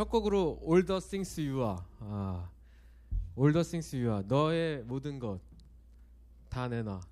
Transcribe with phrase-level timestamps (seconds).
[0.00, 1.78] 첫 곡으로 All the Things You Are.
[1.98, 2.48] 아,
[3.38, 4.26] All the Things You Are.
[4.26, 5.38] 너의 모든 것
[6.48, 7.02] 다 내놔.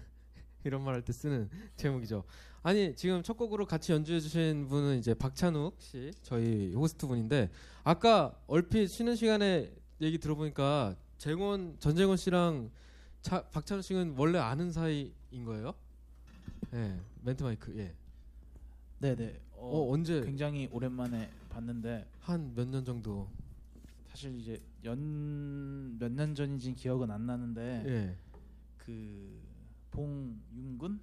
[0.64, 2.24] 이런 말 할 때 쓰는 제목이죠.
[2.62, 7.50] 아니 지금 첫 곡으로 같이 연주해 주신 분은 이제 박찬욱 씨 저희 호스트 분인데
[7.84, 9.70] 아까 얼핏 쉬는 시간에
[10.00, 12.70] 얘기 들어보니까 재곤 전재곤 씨랑
[13.20, 15.74] 차, 박찬욱 씨는 원래 아는 사이인 거예요?
[16.72, 17.94] 예, 멘트 마이크 예.
[18.98, 19.38] 네네.
[19.56, 23.28] 어, 어, 언제 굉장히 오랜만에 봤는데 한 몇 년 정도?
[24.08, 28.16] 사실 이제 연 몇 년 전인지 기억은 안 나는데 예.
[28.78, 29.40] 그
[29.90, 31.00] 봉윤근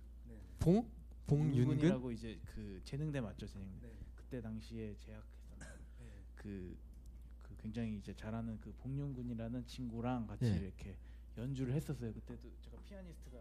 [0.59, 0.89] 봉?
[1.27, 1.57] 봉윤근?
[1.57, 3.91] 윤근이라고 이제 그 재능대 맞죠 재능대.
[4.15, 6.77] 그때 당시에 제약했었는데 그,
[7.43, 10.57] 그 굉장히 이제 잘하는 그 봉윤근이라는 친구랑 같이 예.
[10.57, 10.97] 이렇게
[11.37, 12.13] 연주를 했었어요.
[12.13, 13.37] 그때도 제가 피아니스트가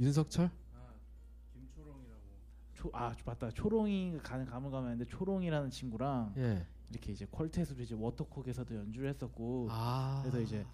[0.00, 0.50] 윤석철?
[2.84, 6.66] 초, 아 맞다 초롱이 가는 감을 가면는데 초롱이라는 친구랑 예.
[6.90, 10.20] 이렇게 이제 퀄텟으로 이제 워터콕에서도 연주를 했었고 아.
[10.22, 10.66] 그래서 이제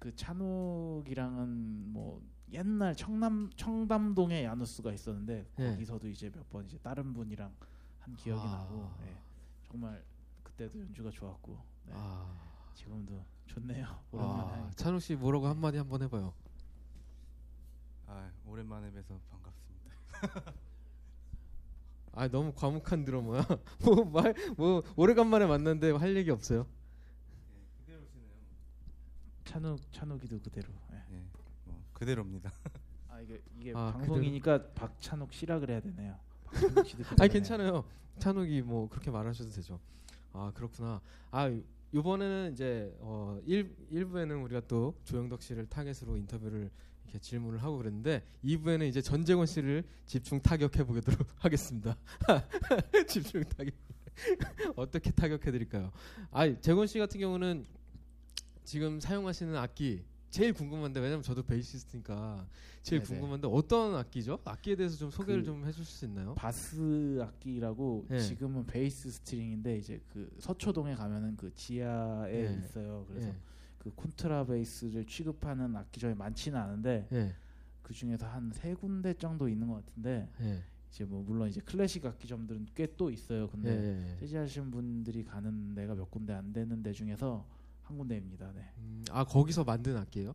[0.00, 2.20] 그 찬욱이랑은 뭐
[2.52, 5.70] 옛날 청남 청담동에 야누스가 있었는데 예.
[5.70, 7.54] 거기서도 이제 몇 번 이제 다른 분이랑
[8.00, 8.50] 한 기억이 아.
[8.56, 9.16] 나고 예.
[9.70, 10.02] 정말
[10.42, 11.56] 그때도 연주가 좋았고
[11.86, 11.92] 네.
[11.94, 12.26] 아.
[12.74, 14.70] 지금도 좋네요 오랜만에 아.
[14.74, 16.34] 찬욱 씨 뭐라고 한마디 한번 해봐요.
[18.08, 20.52] 아 오랜만에 뵈서 반갑습니다.
[22.20, 23.46] 아 너무 과묵한 드러머야.
[23.82, 26.66] 뭐 말 뭐 오래간만에 만났는데 할 얘기 없어요.
[27.80, 28.28] 그대로시네요.
[29.44, 30.96] 찬욱 찬욱이도 그대로 예.
[31.10, 31.24] 네,
[31.64, 32.52] 뭐 그대로입니다.
[33.08, 37.28] 아 이게 이게 아, 방송이니까 박찬욱 씨라 그래야 되네요 박찬욱 씨도 아니 그대로네요.
[37.32, 37.84] 괜찮아요.
[38.18, 39.80] 찬욱이 뭐 그렇게 말하셔도 되죠.
[40.34, 41.00] 아 그렇구나.
[41.30, 41.50] 아
[41.92, 46.70] 이번에는 이제 어 1, 1부에는 우리가 또 조영덕 씨를 타겟으로 인터뷰를
[47.10, 51.96] 이렇게 질문을 하고 그랬는데 2부에는 이제 전재권 씨를 집중 타격해 보도록 하겠습니다.
[53.08, 53.74] 집중 타격.
[54.76, 55.90] 어떻게 타격해 드릴까요?
[56.30, 57.66] 아 재권 씨 같은 경우는
[58.64, 62.46] 지금 사용하시는 악기 제일 궁금한데 왜냐면 저도 베이시스트니까
[62.82, 63.14] 제일 네네.
[63.18, 64.38] 궁금한데 어떤 악기죠?
[64.44, 66.34] 악기에 대해서 좀 소개를 그 좀 해주실 수 있나요?
[66.36, 68.20] 바스 악기라고 네.
[68.20, 72.58] 지금은 베이스 스트링인데 이제 그 서초동에 가면은 그 지하에 네.
[72.58, 73.04] 있어요.
[73.08, 73.34] 그래서 예,
[73.80, 77.34] 그 콘트라 베이스를 취급하는 악기점이 많지는 않은데 예,
[77.82, 82.04] 그 중에서 한 세 군데 정도 있는 것 같은데 예, 이제 뭐 물론 이제 클래식
[82.04, 83.44] 악기점들은 꽤 또 있어요.
[83.44, 84.16] 예, 근데 예, 예.
[84.20, 87.46] 재즈하시는 분들이 가는 데가 몇 군데 안 되는 데 중에서
[87.82, 88.52] 한 군데입니다.
[88.54, 88.70] 네.
[88.78, 90.34] 음, 아 거기서 만든 악기예요?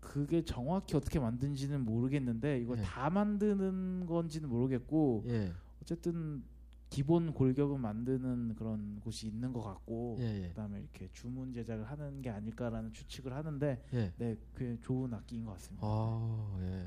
[0.00, 2.82] 그게 정확히 어떻게 만든지는 모르겠는데 이걸 네.
[2.82, 6.42] 다 만드는 건지는 모르겠고 예, 어쨌든
[6.88, 12.22] 기본 골격은 만드는 그런 곳이 있는 것 같고 예, 예, 그다음에 이렇게 주문 제작을 하는
[12.22, 14.12] 게 아닐까라는 추측을 하는데 예.
[14.16, 15.86] 네, 그 좋은 악기인 것 같습니다.
[15.86, 16.86] 아, 예.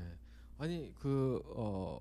[0.58, 2.00] 아니 그 어,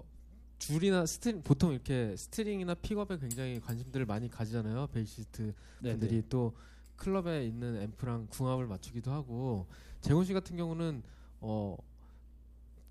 [0.57, 4.87] 줄이나 string 보통 이렇게 string이나 픽업에 굉장히 관심들을 많이 가지잖아요.
[4.87, 6.53] 베이시스트 네, 분들이 또
[6.95, 9.67] 클럽에 있는 앰프랑 궁합을 맞추기도 하고
[10.01, 11.01] 재훈 씨 같은 경우는
[11.41, 11.77] 어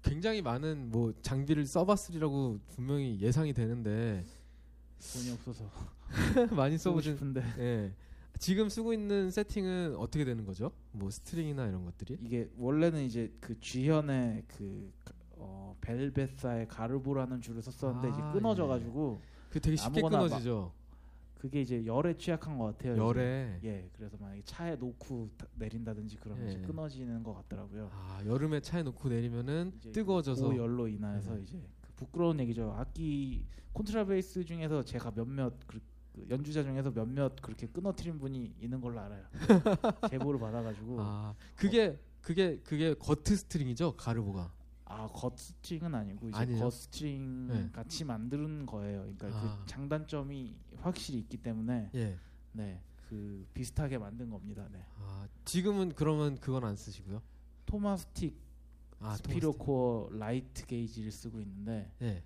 [0.02, 4.24] 굉장히 많은 뭐 장비를 써봤으리라고 분명히 예상이 되는데
[5.12, 5.64] 돈이 없어서
[6.56, 7.92] 많이 써보신 싶은데 예
[8.38, 10.70] 지금 쓰고 있는 세팅은 어떻게 되는 거죠?
[10.92, 14.92] 뭐 string이나 이런 것들이 이게 원래는 이제 그 G현의 그
[15.36, 20.72] 어, 벨벳사의 가르보라는 줄을 썼었는데 아, 이제 끊어져가지고 그 되게 쉽게 끊어지죠
[21.38, 22.94] 그게 이제 열에 취약한 것 같아요.
[22.94, 23.00] 이제.
[23.00, 26.62] 열에 예, 그래서 만약에 차에 놓고 다- 내린다든지 그러면 이제 예.
[26.66, 27.88] 끊어지는 것 같더라고요.
[27.92, 31.42] 아 여름에 차에 놓고 내리면은 뜨거워져서 그 열로 인하여서 네.
[31.42, 32.74] 이제 그 부끄러운 얘기죠.
[32.78, 35.80] 악기 콘트라베이스 중에서 제가 몇몇 그,
[36.12, 39.24] 그 연주자 중에서 몇몇 그렇게 끊어뜨린 분이 있는 걸로 알아요.
[40.10, 44.52] 제보를 받아가지고 아 그게 그게 그게 gut string이죠 가르보가
[44.84, 46.60] 아 gut string은 아니고 이제 아니에요?
[46.60, 47.70] gut string 네.
[47.72, 49.00] 같이 만드는 거예요.
[49.00, 49.58] 그러니까 아.
[49.60, 52.16] 그 장단점이 확실히 있기 때문에 예.
[52.52, 52.80] 네.
[53.08, 54.66] 그 비슷하게 만든 겁니다.
[54.72, 54.84] 네.
[54.98, 57.20] 아 지금은 그러면 그건 안 쓰시고요?
[57.66, 58.47] 토마스틱
[59.00, 62.22] 아 스피로코어 light gauge를 쓰고 있는데 예.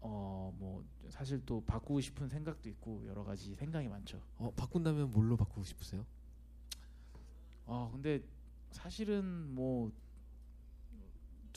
[0.00, 4.20] 어뭐 사실 또 바꾸고 싶은 생각도 있고 여러 가지 생각이 많죠.
[4.38, 6.04] 어 바꾼다면 뭘로 바꾸고 싶으세요?
[7.66, 8.22] 아 근데
[8.70, 9.90] 사실은 뭐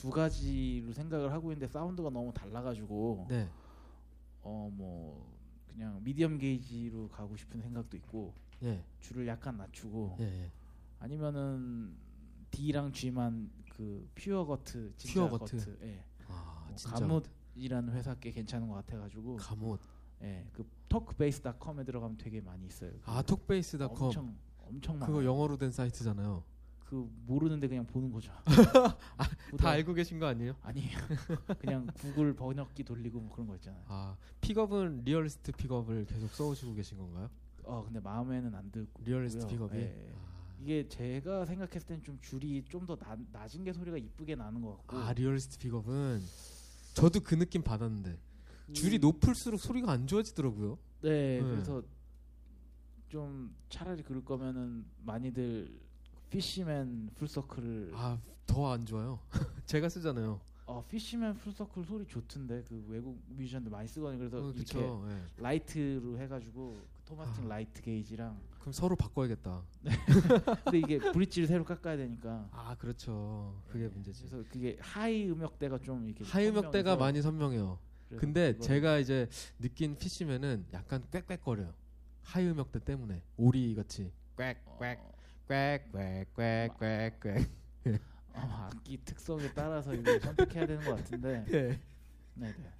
[0.02, 3.48] 두 가지로 생각을 하고 있는데 사운드가 너무 달라가지고 네.
[4.42, 5.32] 어뭐
[5.68, 8.34] 그냥 미디엄 게이지로 가고 싶은 생각도 있고
[8.64, 8.84] 예.
[8.98, 10.24] 줄을 약간 낮추고 예.
[10.24, 10.50] 예.
[10.98, 11.94] 아니면은
[12.50, 15.56] D랑 G만 그 퓨어 거트 진짜 퓨어 거트.
[15.56, 16.04] 거트 예.
[16.28, 19.80] 아 뭐 진짜 감옷이라는 회사 꽤 괜찮은 것 같아가지고 감옷.
[20.22, 22.92] 예, 그 토크베이스닷컴에 들어가면 되게 많이 있어요.
[23.04, 25.14] 아 톡베이스닷컴 엄청 엄청 많아요.
[25.16, 26.44] 그거 영어로 된 사이트잖아요.
[26.80, 28.30] 그 모르는데 그냥 보는 거죠.
[29.58, 30.54] 다 알고 계신 거 아니에요?
[30.62, 30.98] 아니에요.
[31.58, 33.82] 그냥 구글 번역기 돌리고 뭐 그런 거 있잖아요.
[33.88, 37.30] 아 픽업은 리얼리스트 픽업을 계속 써오시고 계신 건가요?
[37.64, 39.76] 어 근데 마음에는 안 들고 리얼리스트 픽업이.
[39.78, 40.12] 예.
[40.14, 40.31] 아,
[40.62, 42.96] 이게 제가 생각했을 땐 좀 줄이 좀 더
[43.32, 46.20] 낮은 게 소리가 이쁘게 나는 것 같고 아 리얼리스트 픽업은
[46.94, 48.16] 저도 그 느낌 받았는데
[48.66, 50.78] 그- 줄이 높을수록 소리가 안 좋아지더라고요.
[51.02, 51.42] 네, 네.
[51.42, 51.82] 그래서
[53.08, 55.80] 좀 차라리 그럴 거면은 많이들
[56.30, 59.18] Fishman Full Circle을 아 더 안 좋아요.
[59.66, 60.40] 제가 쓰잖아요.
[60.66, 64.18] 어 Fishman Full Circle 소리 좋던데 그 외국 뮤지션들 많이 쓰거든요.
[64.18, 64.78] 그래서 어, 이렇게.
[64.78, 65.42] 예.
[65.42, 67.48] light로 해가지고 그 Thomastik 아.
[67.48, 69.64] light gauge랑 그럼 서로 바꿔야겠다.
[70.64, 73.60] 근데 이게 브릿지를 새로 깎아야 되니까 아 그렇죠.
[73.68, 74.24] 그게 네, 문제지.
[74.24, 77.80] 그래서 그게 high 음역대가 좀 이렇게 high 음역대가 많이 선명해요.
[78.16, 79.28] 근데 제가 이제
[79.58, 81.74] 느낀 Fishman은 약간 꽥꽥거려요.
[82.22, 84.54] 하이 음역대 때문에 오리 같이 어,
[85.48, 87.50] 꽥꽥꽥꽥꽥꽥.
[88.34, 91.80] 어, 악기 특성에 따라서 이걸 선택해야 되는 것 같은데 예.
[92.34, 92.72] 네네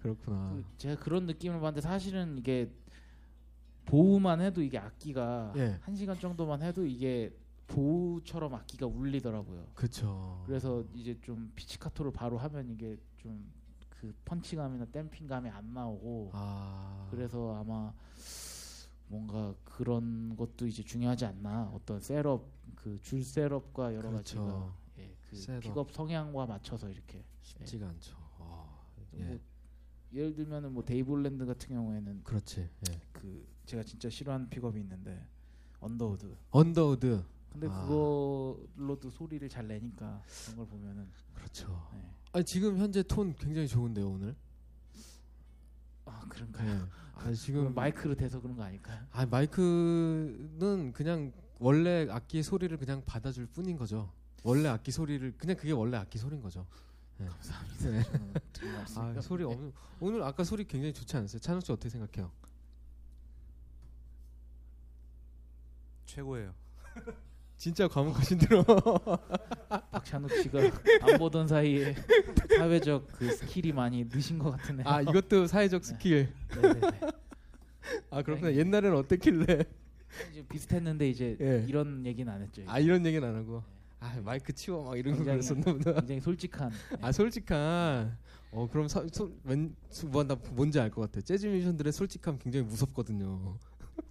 [0.00, 0.52] 그렇구나.
[0.54, 2.70] 그 제가 그런 느낌을 받는데 사실은 이게
[3.84, 5.78] 보우만 해도 이게 악기가 예.
[5.82, 7.34] 한 시간 정도만 해도 이게
[7.66, 9.66] 보우처럼 악기가 울리더라고요.
[9.74, 10.42] 그렇죠.
[10.46, 13.62] 그래서 이제 좀 피치카토를 바로 하면 이게 좀
[14.02, 17.94] 그 펀치감이나 damping감이 안 나오고 아 그래서 아마
[19.06, 22.44] 뭔가 그런 것도 이제 중요하지 않나 어떤 setup
[22.74, 24.44] 그 줄 setup과 여러 그렇죠.
[24.44, 25.60] 가지가 예, 그 setup.
[25.60, 28.16] 픽업 성향과 맞춰서 이렇게 쉽지가 않죠.
[28.40, 28.84] 아,
[29.14, 29.22] 예.
[29.22, 29.38] 뭐
[30.14, 32.60] 예를 들면은 뭐 데이브 홀랜드 같은 경우에는 그렇지.
[32.60, 33.00] 예.
[33.12, 35.26] 그 제가 진짜 싫어하는 픽업이 있는데
[35.80, 37.24] 언더우드 언더우드.
[37.50, 37.82] 근데 아.
[37.82, 41.88] 그걸로도 소리를 잘 내니까 그런 걸 보면은 그렇죠.
[41.92, 42.00] 네.
[42.32, 44.34] 아니 지금 현재 톤 굉장히 좋은데요 오늘.
[46.04, 46.66] 아 그런가요?
[46.66, 46.88] 네.
[47.14, 49.04] 아 지금 마이크로 대서 그런 거 아닐까요?
[49.12, 54.10] 아 마이크는 그냥 원래 악기의 소리를 그냥 받아줄 뿐인 거죠.
[54.42, 56.66] 원래 악기 소리를 그냥 그게 원래 악기 소리인 거죠.
[57.28, 57.90] 감사합니다.
[57.90, 58.02] 네.
[58.02, 59.76] 저는 드릴 말씀이 아 소리 없는데.
[60.00, 61.40] 오늘 아까 소리 굉장히 좋지 않았어요?
[61.40, 62.30] 찬욱 씨 어떻게 생각해요?
[66.06, 66.54] 최고예요.
[67.56, 68.64] 진짜 과묵하신 대로
[69.92, 70.58] 박찬욱 씨가
[71.02, 71.94] 안 보던 사이에
[72.58, 74.86] 사회적 그 skill이 많이 느신 것 같으네요.
[74.86, 77.00] 아 이것도 사회적 스킬 네네네.
[78.10, 79.64] 아 그렇구나 옛날에는 어땠길래
[80.32, 81.64] 이제 비슷했는데 이제 예.
[81.68, 82.62] 이런 얘기는 안 했죠.
[82.66, 83.62] 아 이런 얘기는 안 하고
[84.02, 86.70] 아 마이크 치워 막 이런 거 굉장히- 그랬었나 보다 굉장히 솔직한.
[86.70, 86.96] 네.
[87.00, 88.18] 아 솔직한
[88.50, 89.74] 어 그럼 사, 소, 왠,
[90.10, 93.56] 뭐, 나 뭔지 알 것 같아 재즈 뮤지션들의 솔직함 굉장히 무섭거든요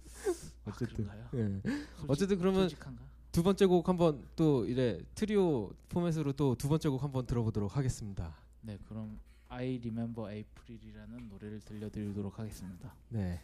[0.64, 1.14] 어쨌든 아?
[1.34, 1.60] 예.
[1.62, 3.02] 솔직- 어쨌든 그러면 솔직한가?
[3.32, 8.34] 두 번째 곡 한번 또 이제 트리오 포맷으로 또 두 번째 곡 한번 들어보도록 하겠습니다
[8.62, 9.18] 네, 그럼
[9.48, 12.94] I Remember April이라는 노래를 들려드리도록 하겠습니다.
[13.10, 13.40] 네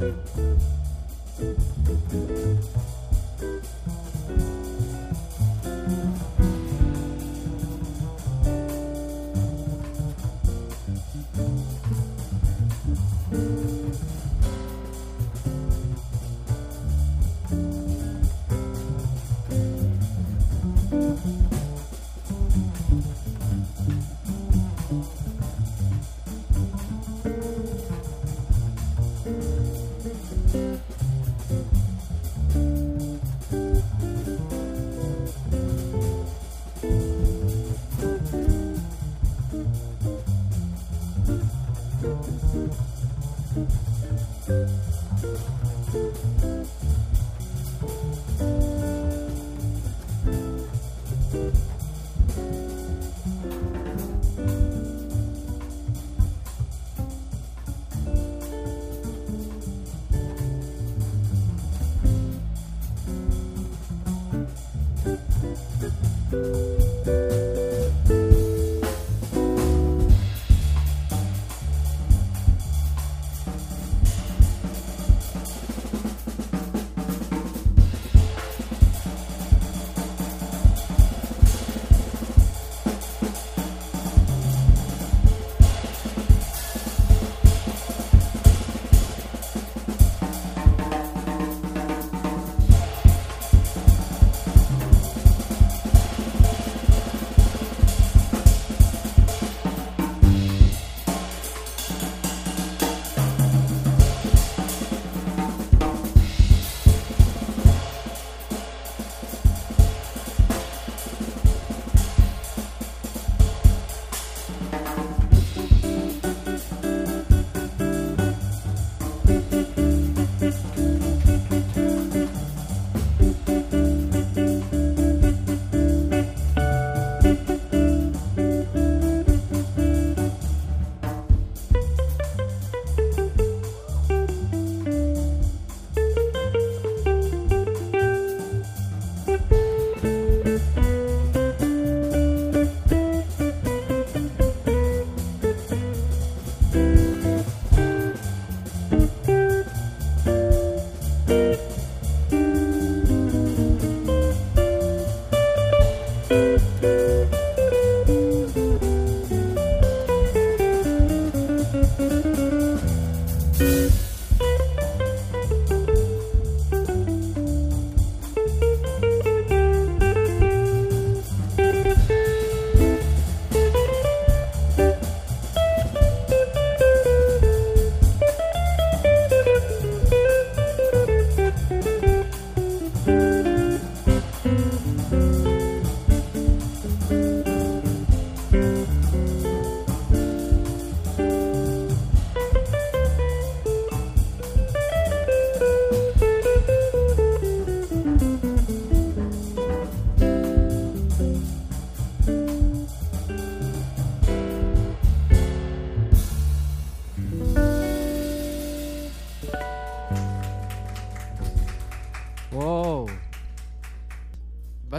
[0.00, 0.06] 와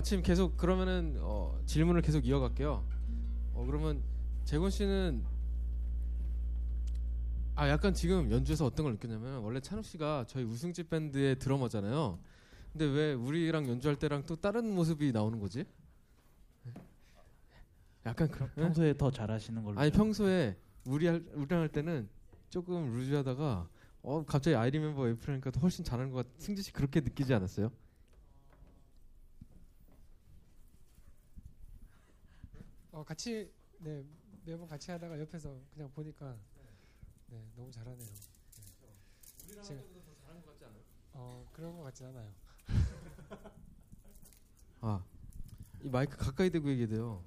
[0.10, 2.84] 마침 계속 그러면은 어, 질문을 계속 이어갈게요.
[3.54, 4.02] 어, 그러면
[4.44, 5.24] 재곤 씨는
[7.54, 12.18] 아 약간 지금 연주에서 어떤 걸 느꼈냐면 원래 찬욱 씨가 저희 우승집 밴드의 드러머잖아요.
[12.74, 15.64] 근데 왜 우리랑 연주할 때랑 또 다른 모습이 나오는 거지?
[18.08, 18.62] 약간 그, 예?
[18.64, 19.80] 평소에 더 잘하시는 걸로.
[19.80, 22.10] 아니 평소에 우리 할, 우리랑 할 때는
[22.50, 23.70] 조금 루즈하다가
[24.02, 26.42] 어 갑자기 아이 리 멤버 에이프리니까 훨씬 잘하는 것 같.
[26.42, 27.70] 승지 씨 그렇게 느끼지 않았어요?
[33.00, 34.04] 어 같이 네
[34.44, 36.38] 매번 같이 하다가 옆에서 그냥 보니까
[37.28, 38.10] 네 너무 잘하네요.
[39.48, 40.82] 우리랑 할 때보다 더 잘하는 것 같지 않아요?
[41.14, 42.34] 어 그런 것 같진 않아요.
[44.82, 45.02] 아
[45.82, 47.24] 이 마이크 가까이 대고 얘기해야 돼요.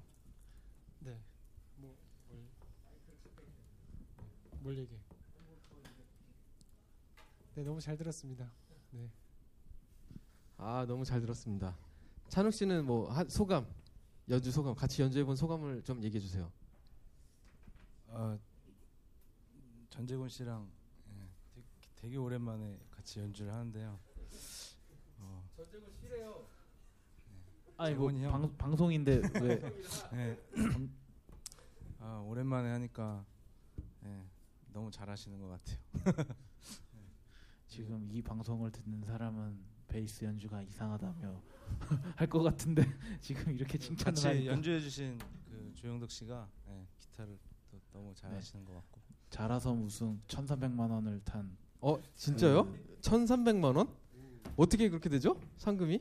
[0.99, 1.19] 네.
[1.77, 1.97] 뭐,
[2.29, 2.45] 뭘,
[4.59, 4.99] 뭘 얘기해?
[7.55, 8.47] 네, 너무 잘 들었습니다.
[8.91, 9.09] 네.
[10.57, 11.75] 아 너무 잘 들었습니다.
[12.29, 13.65] 찬욱 씨는 뭐 한, 소감
[14.29, 16.51] 연주 소감 같이 연주해본 소감을 좀 얘기해 주세요.
[18.09, 18.37] 아,
[19.89, 20.69] 전재곤 씨랑
[21.09, 23.99] 예, 되게, 되게 오랜만에 같이 연주를 하는데요.
[25.19, 26.47] 어, 전재곤 씨래요.
[27.77, 28.11] 아니 뭐.
[28.29, 29.73] 방, 방송인데 왜
[30.13, 30.39] 예.
[31.99, 33.25] 아, 오랜만에 하니까
[34.05, 34.23] 예,
[34.71, 35.77] 너무 잘하시는 것 같아요.
[37.67, 39.57] 지금 이 방송을 듣는 사람은
[39.87, 41.41] 베이스 연주가 이상하다며
[42.15, 42.83] 할 것 같은데
[43.21, 45.17] 지금 이렇게 칭찬을 같이 하니까 연주해주신
[45.49, 47.37] 그 조영덕 씨가 예, 기타를
[47.71, 52.63] 또 너무 잘하시는 것 같고 자라섬 우승 1,300만 원을 탄 어 진짜요?
[52.71, 53.93] 그 1,300만 원?
[54.55, 55.37] 어떻게 그렇게 되죠?
[55.57, 55.99] 상금이?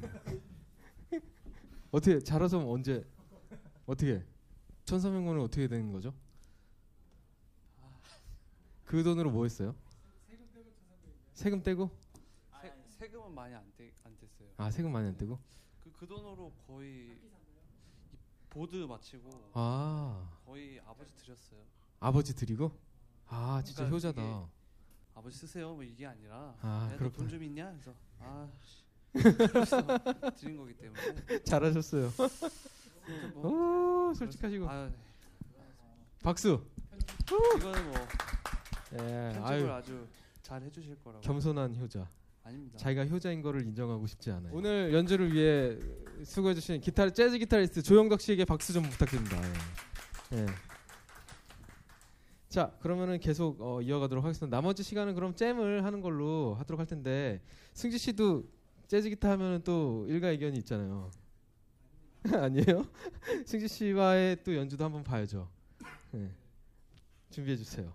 [1.90, 3.04] 어떻게 자라섬 언제
[3.84, 4.24] 어떻게
[4.86, 6.14] 1,300만 원이 어떻게 되는 거죠?
[8.86, 9.74] 그 돈으로 뭐 했어요?
[11.34, 11.90] 세금 떼고?
[13.02, 14.48] 세, 세금은 많이 안, 떼, 안 뗐어요.
[14.58, 15.36] 아 세금 많이 안 떼고?
[15.82, 17.18] 그, 그 돈으로 거의 이
[18.48, 21.58] 보드 마치고 아 거의 아버지 드렸어요.
[21.98, 22.70] 아버지 드리고?
[23.26, 24.48] 아 진짜 그러니까 효자다.
[25.16, 25.74] 아버지 쓰세요.
[25.74, 26.96] 뭐 이게 아니라 아.
[26.96, 27.72] 돈좀 있냐?
[27.72, 28.48] 그래서 아
[30.38, 32.12] 드린 거기 때문에 잘하셨어요.
[32.16, 34.92] 아무튼 뭐오 솔직하시고 아,
[36.22, 36.64] 박수.
[37.58, 37.94] 이거는 뭐
[38.92, 40.08] 예, 편집을 아유 아주
[40.40, 42.08] 잘 해주실 거라고 겸손한 효자.
[42.44, 42.78] 아닙니다.
[42.78, 44.52] 자기가 효자인 거를 인정하고 싶지 않아요.
[44.54, 45.78] 오늘 연주를 위해
[46.24, 49.36] 수고해 주신 기타 재즈 기타리스트 조영덕 씨에게 박수 좀 부탁드립니다.
[50.32, 50.38] 예.
[50.38, 50.46] 예.
[52.48, 54.54] 자 그러면은 계속 어, 이어가도록 하겠습니다.
[54.56, 57.40] 나머지 시간은 그럼 잼을 하는 걸로 하도록 할 텐데
[57.72, 58.44] 승지 씨도
[58.88, 61.10] 재즈 기타 하면은 또 일가 의견이 있잖아요.
[62.30, 62.86] 아니에요?
[63.46, 65.48] 승지 씨와의 또 연주도 한번 봐야죠.
[66.14, 66.30] 예.
[67.30, 67.94] 준비해 주세요.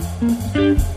[0.00, 0.93] Thank you.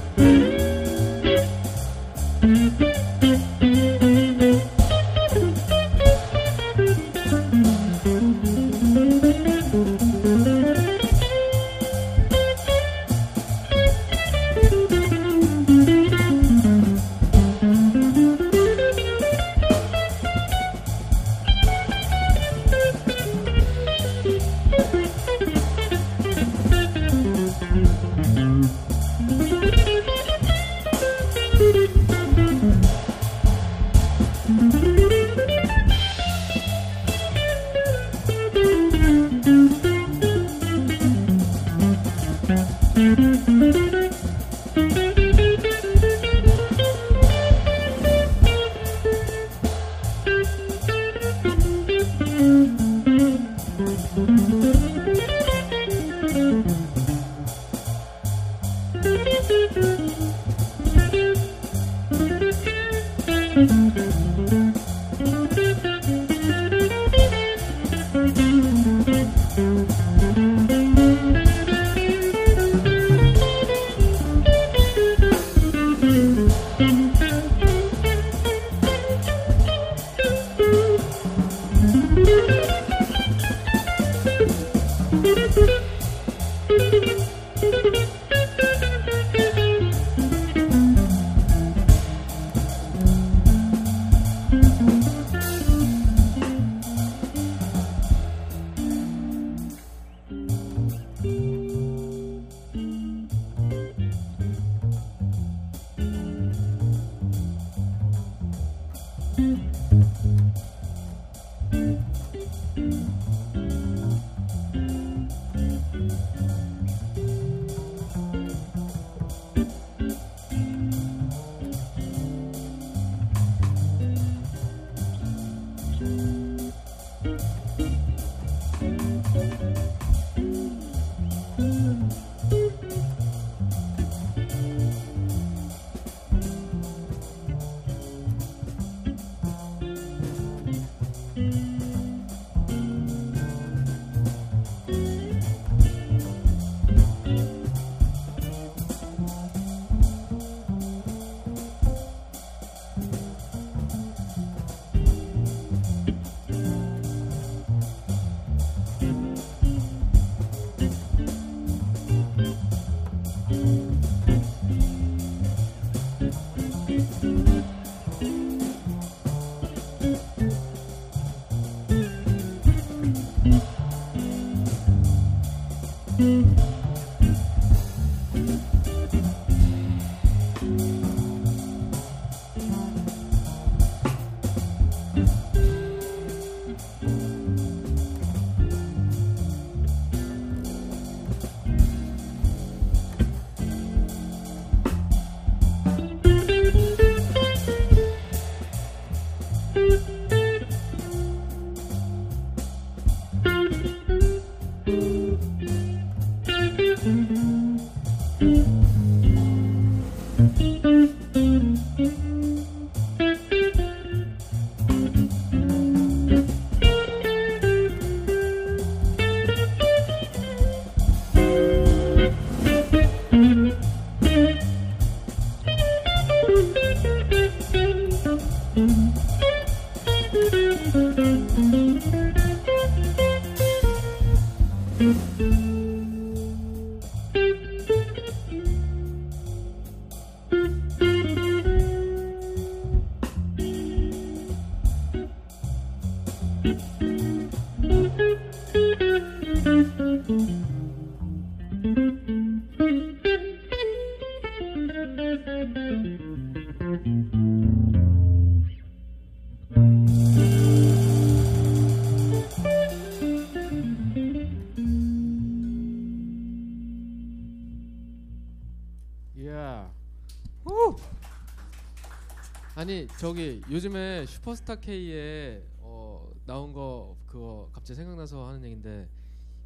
[272.88, 279.10] 아니 저기 요즘에 슈퍼스타 K에 어, 나온 거 그거 갑자기 생각나서 하는 얘긴데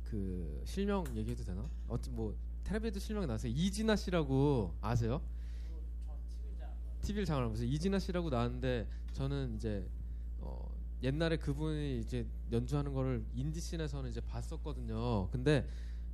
[0.06, 1.70] 그 실명 얘기해도 되나?
[1.88, 3.52] 어떤 뭐 텔레비에도 실명 나왔어요.
[3.56, 5.22] 이진아 씨라고 아세요?
[7.04, 7.70] TV를 잘 알아보세요.
[7.70, 9.88] 이진아 씨라고 나왔는데 저는 이제
[10.40, 15.30] 어, 옛날에 그분이 이제 연주하는 거를 indie scene에서는 이제 봤었거든요.
[15.30, 15.68] 근데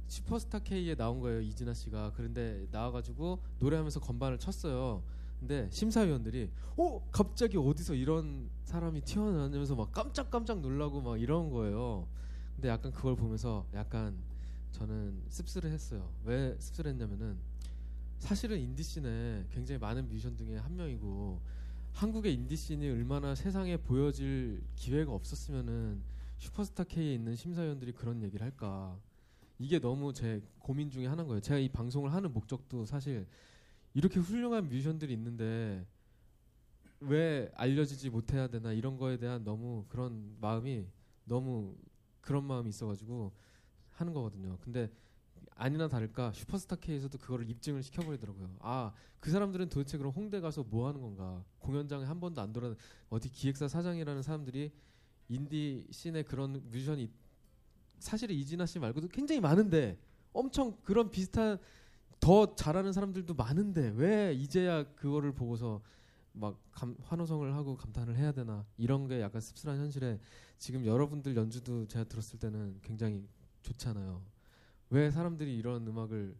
[0.09, 5.03] 슈퍼스타 K에 나온 거예요 이진아 씨가 그런데 나와가지고 노래하면서 건반을 쳤어요.
[5.39, 12.07] 근데 심사위원들이 어 갑자기 어디서 이런 사람이 튀어나오면서 막 깜짝깜짝 놀라고 막 이런 거예요.
[12.55, 14.17] 근데 약간 그걸 보면서 약간
[14.71, 16.11] 저는 씁쓸했어요.
[16.25, 17.37] 왜 씁쓸했냐면은
[18.19, 21.39] 사실은 indie scene에 굉장히 많은 뮤지션 중에 한 명이고
[21.93, 26.01] 한국의 indie scene이 얼마나 세상에 보여질 기회가 없었으면은
[26.37, 28.99] 슈퍼스타 K에 있는 심사위원들이 그런 얘기를 할까
[29.59, 31.41] 이게 너무 제 고민 중에 하나인 거예요.
[31.41, 33.27] 제가 이 방송을 하는 목적도 사실
[33.97, 35.83] 이렇게 훌륭한 뮤지션들이 있는데
[36.99, 40.85] 왜 알려지지 못해야 되나 이런 거에 대한 너무 그런 마음이
[41.23, 41.75] 너무
[42.21, 43.31] 그런 마음이 있어가지고
[43.93, 44.59] 하는 거거든요.
[44.61, 44.91] 근데
[45.55, 48.57] 아니나 다를까 슈퍼스타 K에서도 그거를 입증을 시켜버리더라고요.
[48.59, 51.43] 아 그 사람들은 도대체 그럼 홍대 가서 뭐 하는 건가?
[51.57, 52.75] 공연장에 한 번도 안 돌아
[53.09, 54.71] 어디 기획사 사장이라는 사람들이
[55.27, 57.11] 인디 씬에 그런 뮤지션이 있-
[57.97, 59.97] 사실은 이진아 씨 말고도 굉장히 많은데
[60.33, 61.57] 엄청 그런 비슷한
[62.19, 65.81] 더 잘하는 사람들도 많은데 왜 이제야 그거를 보고서
[66.33, 70.19] 막 감, 환호성을 하고 감탄을 해야 되나 이런 게 약간 씁쓸한 현실에
[70.57, 73.27] 지금 여러분들 연주도 제가 들었을 때는 굉장히
[73.63, 74.21] 좋잖아요.
[74.89, 76.35] 왜 사람들이 이런 음악을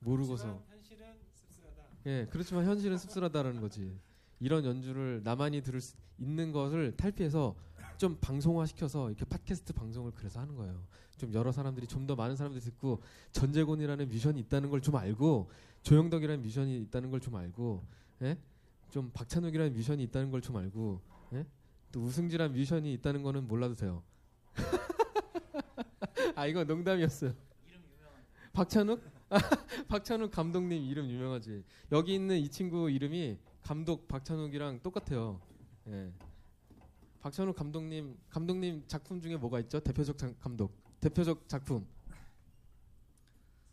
[0.00, 1.82] 모르고서 현실은 씁쓸하다.
[2.06, 3.98] 예 그렇지만 현실은 씁쓸하다라는 거지.
[4.38, 7.54] 이런 연주를 나만이 들을 수 있는 것을 탈피해서
[7.98, 10.86] 좀 방송화 시켜서 이렇게 팟캐스트 방송을 그래서 하는 거예요.
[11.16, 13.00] 좀 여러 사람들이 좀 더 많은 사람들이 듣고
[13.32, 15.50] 전재곤이라는 뮤션이 있다는 걸 좀 알고
[15.82, 17.84] 조영덕이라는 뮤션이 있다는 걸 좀 알고
[18.22, 18.38] 예?
[18.90, 21.00] 좀 박찬욱이라는 뮤션이 있다는 걸 좀 알고
[21.32, 21.46] 예?
[21.92, 24.02] 또 우승지라는 뮤션이 있다는 거는 몰라도 돼요.
[26.34, 27.34] 아 이거 농담이었어요.
[28.52, 29.02] 박찬욱?
[29.88, 31.64] 박찬욱 감독님 이름 유명하지.
[31.92, 35.40] 여기 있는 이 친구 이름이 감독 박찬욱이랑 똑같아요.
[35.88, 36.12] 예.
[37.26, 39.80] 박찬욱 감독님 감독님 작품 중에 뭐가 있죠?
[39.80, 40.72] 대표적 작- 감독.
[41.00, 41.84] 대표적 작품.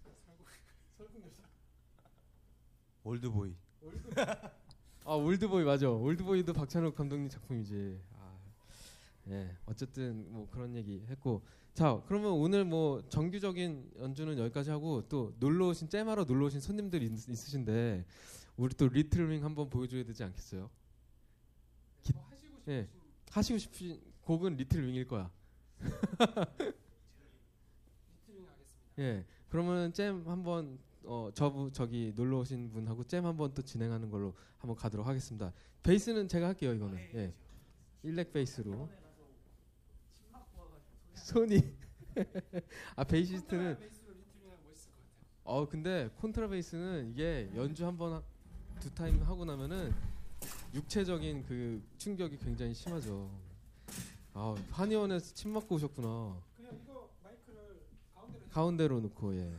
[3.04, 3.54] 올드보이.
[5.06, 5.88] 아 올드보이 맞아.
[5.88, 8.00] 올드보이도 박찬욱 감독님 작품이지.
[8.18, 8.36] 아,
[9.28, 9.56] 예.
[9.68, 11.44] 어쨌든 뭐 그런 얘기 했고.
[11.76, 17.06] 자 그러면 오늘 뭐 정규적인 연주는 여기까지 하고 또 놀러 오신 jam하러 놀러 오신 손님들이
[17.06, 18.04] 있, 있으신데
[18.58, 20.72] 우리 또 Little Wing 한번 보여줘야 되지 않겠어요?
[22.02, 22.90] 기- 뭐 하시고 싶으신 예
[23.34, 25.32] 하시고 싶으신 곡은 Little Wing일 거야.
[25.80, 25.98] Little Wing
[28.48, 29.00] 하겠습니다.
[29.00, 34.36] 예 그러면 잼 한번 어 저부 저기 놀러 오신 분하고 잼 한번 또 진행하는 걸로
[34.60, 35.52] 한번 가도록 하겠습니다.
[35.82, 36.98] 베이스는 제가 할게요 이거는.
[37.16, 37.34] 예
[38.04, 38.88] 일렉 베이스로.
[41.16, 41.60] 손이.
[42.96, 43.78] 아 베이시스트는.
[45.46, 48.24] 어 근데 콘트라베이스는 이게 연주 한번
[48.80, 49.94] 두 타임 하고 나면은
[50.74, 53.30] 육체적인 그 충격이 굉장히 심하죠.
[54.34, 56.36] 아 한의원에서 침 맞고 오셨구나.
[56.56, 57.80] 그냥 이거 마이크를
[58.16, 59.54] 가운데로 가운데로 놓고 예.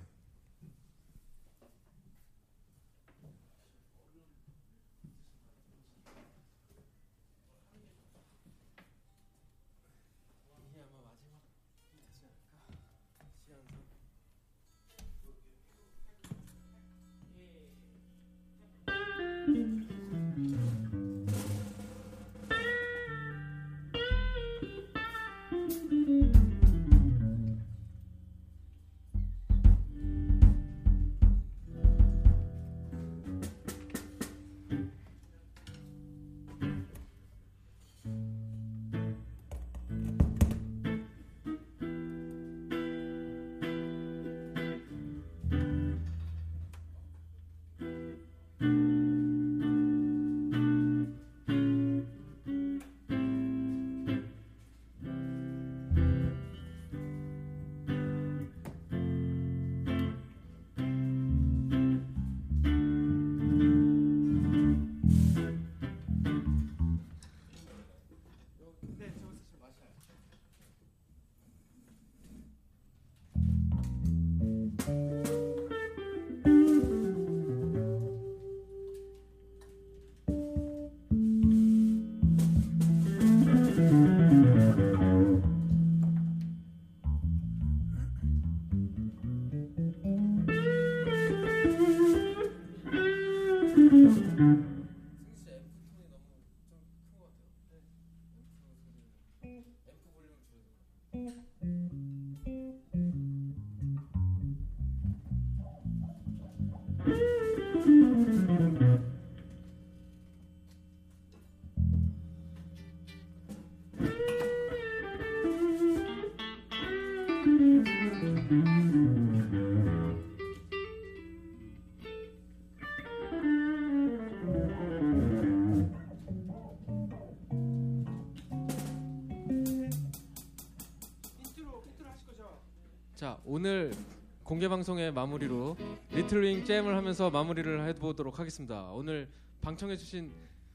[133.65, 133.95] 오늘
[134.43, 135.75] 공개 방송의 마무리로
[136.12, 138.91] 리틀윙 잼을 하면서 마무리를 해보도록 하겠습니다.
[138.91, 139.27] 오늘
[139.62, 140.31] 방청해주신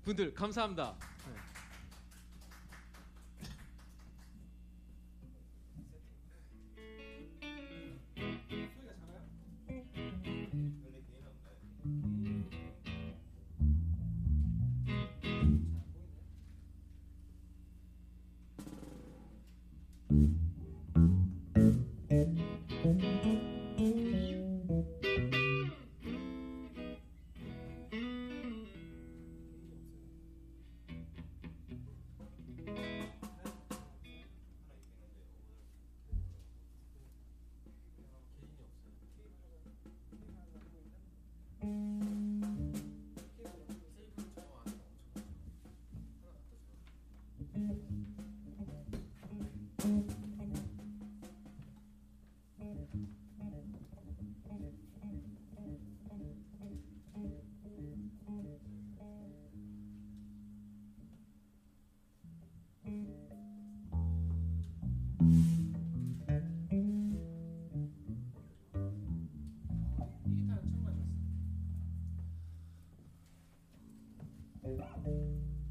[0.05, 0.95] 분들 감사합니다.
[0.99, 1.38] 네.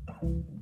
[0.06, 0.57] プー。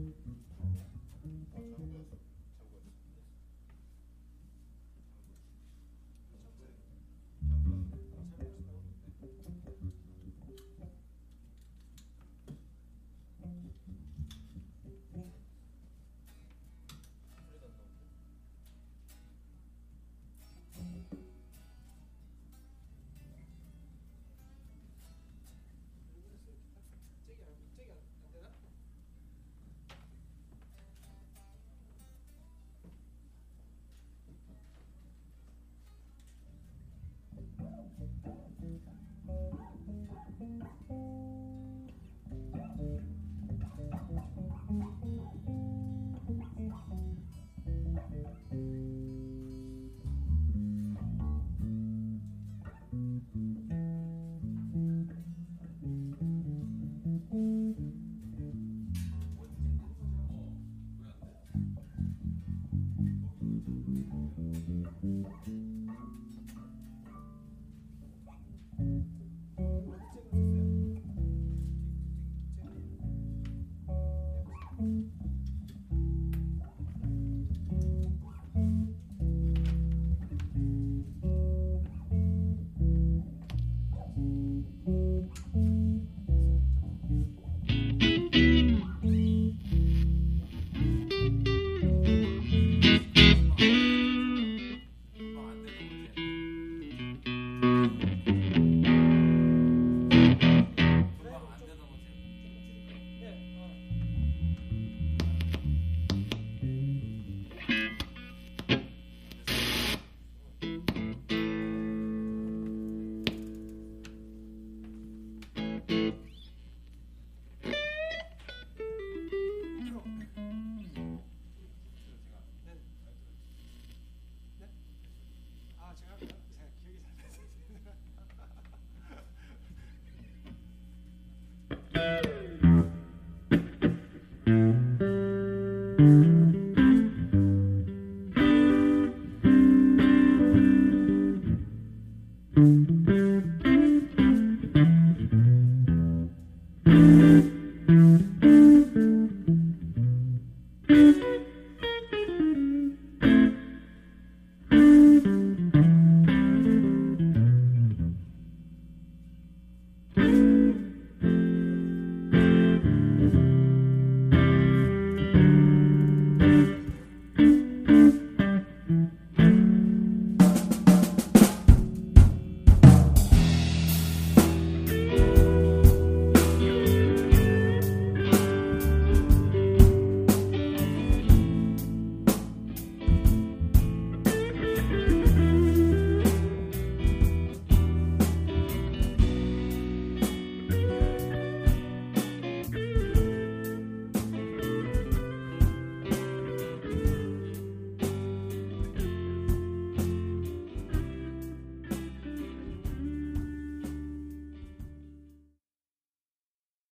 [0.00, 0.30] Thank mm -hmm.
[0.30, 0.49] you.